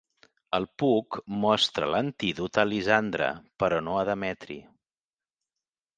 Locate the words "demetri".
4.13-4.61